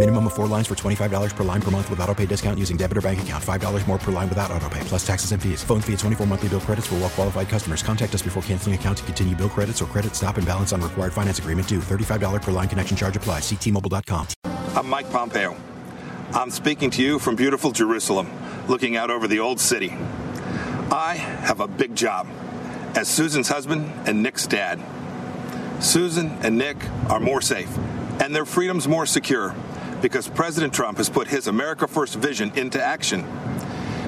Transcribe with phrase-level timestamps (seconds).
[0.00, 2.78] Minimum of four lines for $25 per line per month with auto pay discount using
[2.78, 3.44] debit or bank account.
[3.44, 5.62] $5 more per line without auto pay, plus taxes and fees.
[5.62, 7.82] Phone fee at 24 monthly bill credits for well qualified customers.
[7.82, 10.80] Contact us before canceling account to continue bill credits or credit stop and balance on
[10.80, 11.80] required finance agreement due.
[11.80, 13.42] $35 per line connection charge applies.
[13.42, 14.26] Ctmobile.com.
[14.74, 15.54] I'm Mike Pompeo.
[16.32, 18.26] I'm speaking to you from beautiful Jerusalem,
[18.68, 19.90] looking out over the old city.
[20.90, 22.26] I have a big job
[22.96, 24.80] as Susan's husband and Nick's dad.
[25.78, 26.78] Susan and Nick
[27.10, 27.76] are more safe,
[28.18, 29.54] and their freedom's more secure
[30.00, 33.24] because President Trump has put his America First vision into action.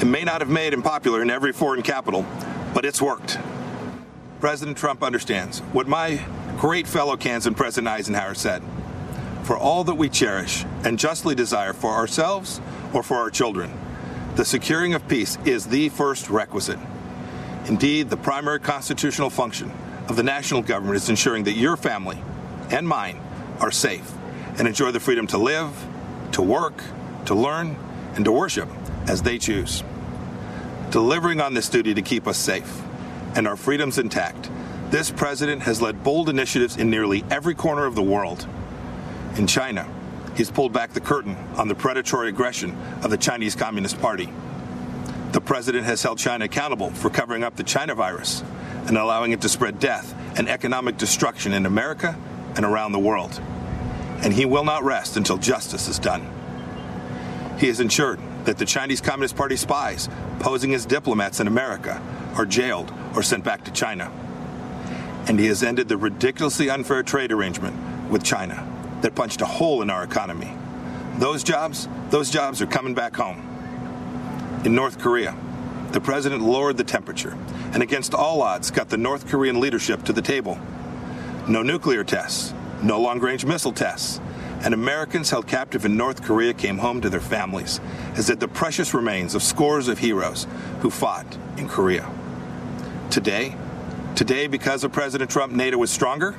[0.00, 2.26] It may not have made him popular in every foreign capital,
[2.74, 3.38] but it's worked.
[4.40, 6.20] President Trump understands what my
[6.58, 8.62] great fellow Kansan President Eisenhower said.
[9.44, 12.60] For all that we cherish and justly desire for ourselves
[12.92, 13.72] or for our children,
[14.34, 16.78] the securing of peace is the first requisite.
[17.66, 19.72] Indeed, the primary constitutional function
[20.08, 22.18] of the national government is ensuring that your family
[22.70, 23.20] and mine
[23.60, 24.15] are safe
[24.58, 25.86] and enjoy the freedom to live,
[26.32, 26.82] to work,
[27.26, 27.76] to learn,
[28.14, 28.68] and to worship
[29.08, 29.82] as they choose.
[30.90, 32.82] Delivering on this duty to keep us safe
[33.34, 34.50] and our freedoms intact,
[34.90, 38.46] this president has led bold initiatives in nearly every corner of the world.
[39.36, 39.86] In China,
[40.36, 44.28] he's pulled back the curtain on the predatory aggression of the Chinese Communist Party.
[45.32, 48.42] The president has held China accountable for covering up the China virus
[48.86, 52.16] and allowing it to spread death and economic destruction in America
[52.54, 53.40] and around the world.
[54.22, 56.26] And he will not rest until justice is done.
[57.58, 60.08] He has ensured that the Chinese Communist Party spies
[60.40, 62.00] posing as diplomats in America
[62.34, 64.10] are jailed or sent back to China.
[65.28, 68.72] And he has ended the ridiculously unfair trade arrangement with China
[69.02, 70.52] that punched a hole in our economy.
[71.18, 73.42] Those jobs, those jobs are coming back home.
[74.64, 75.34] In North Korea,
[75.92, 77.36] the president lowered the temperature
[77.72, 80.58] and against all odds got the North Korean leadership to the table.
[81.48, 84.20] No nuclear tests, no long-range missile tests,
[84.62, 87.80] and Americans held captive in North Korea came home to their families,
[88.14, 90.46] as did the precious remains of scores of heroes
[90.80, 91.26] who fought
[91.56, 92.10] in Korea.
[93.10, 93.54] Today,
[94.14, 96.34] today because of President Trump, NATO is stronger,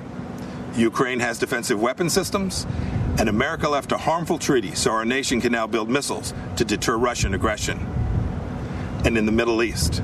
[0.75, 2.67] Ukraine has defensive weapon systems,
[3.19, 6.97] and America left a harmful treaty so our nation can now build missiles to deter
[6.97, 7.79] Russian aggression.
[9.05, 9.99] And in the Middle East,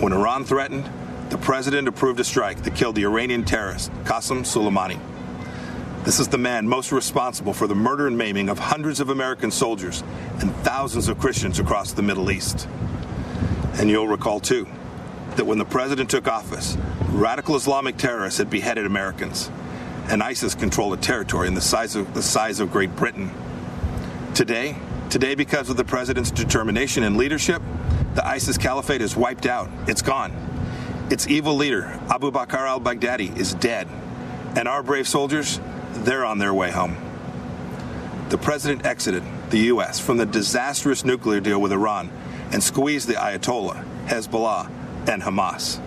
[0.00, 0.88] when Iran threatened,
[1.30, 4.98] the president approved a strike that killed the Iranian terrorist Qasem Soleimani.
[6.04, 9.50] This is the man most responsible for the murder and maiming of hundreds of American
[9.50, 10.02] soldiers
[10.38, 12.66] and thousands of Christians across the Middle East.
[13.74, 14.66] And you'll recall, too,
[15.36, 16.78] that when the president took office,
[17.10, 19.50] radical Islamic terrorists had beheaded Americans,
[20.08, 23.30] and ISIS controlled a territory in the size of the size of Great Britain.
[24.34, 24.76] Today,
[25.10, 27.60] today because of the president's determination and leadership,
[28.14, 29.68] the ISIS caliphate is wiped out.
[29.86, 30.32] It's gone.
[31.10, 33.86] Its evil leader, Abu Bakr al-Baghdadi, is dead.
[34.56, 35.60] And our brave soldiers,
[35.92, 36.96] they're on their way home.
[38.30, 39.98] The president exited the U.S.
[39.98, 42.10] from the disastrous nuclear deal with Iran
[42.52, 44.70] and squeezed the Ayatollah, Hezbollah,
[45.08, 45.80] and Hamas.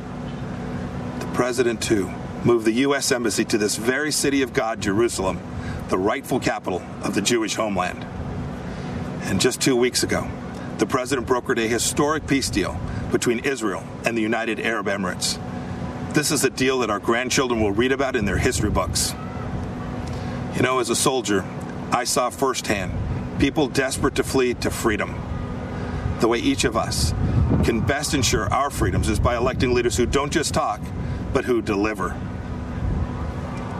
[1.19, 2.11] The president, too,
[2.43, 3.11] moved the U.S.
[3.11, 5.39] Embassy to this very city of God, Jerusalem,
[5.87, 8.05] the rightful capital of the Jewish homeland.
[9.23, 10.29] And just two weeks ago,
[10.79, 12.77] the president brokered a historic peace deal
[13.11, 15.39] between Israel and the United Arab Emirates.
[16.13, 19.13] This is a deal that our grandchildren will read about in their history books.
[20.55, 21.43] You know, as a soldier,
[21.91, 22.93] I saw firsthand
[23.39, 25.19] people desperate to flee to freedom.
[26.19, 27.11] The way each of us
[27.63, 30.79] can best ensure our freedoms is by electing leaders who don't just talk,
[31.33, 32.11] but who deliver.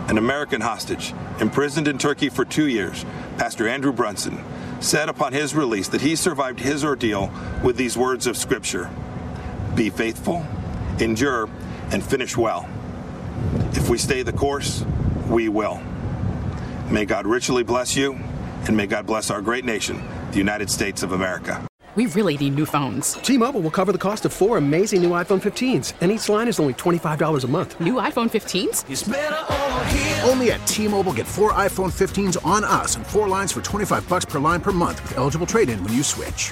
[0.08, 3.06] An American hostage, imprisoned in Turkey for two years,
[3.38, 4.44] Pastor Andrew Brunson,
[4.80, 7.32] said upon his release that he survived his ordeal
[7.64, 8.90] with these words of Scripture
[9.76, 10.44] Be faithful,
[11.00, 11.50] endure,
[11.92, 12.68] and finish well.
[13.74, 14.84] If we stay the course,
[15.30, 15.80] we will.
[16.94, 18.14] May God richly bless you,
[18.68, 20.00] and may God bless our great nation,
[20.30, 21.66] the United States of America.
[21.96, 23.14] We really need new phones.
[23.14, 26.60] T-Mobile will cover the cost of four amazing new iPhone 15s, and each line is
[26.60, 27.80] only $25 a month.
[27.80, 30.30] New iPhone 15s?
[30.30, 34.26] Only at T-Mobile get four iPhone 15s on us and four lines for 25 bucks
[34.26, 36.52] per line per month with eligible trade-in when you switch.